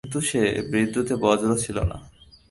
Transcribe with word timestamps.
কিন্তু 0.03 0.19
সে 0.29 0.41
বিদ্যুতে 0.71 1.13
বজ্র 1.15 1.49
ছিল 1.55 1.77
না। 1.91 1.97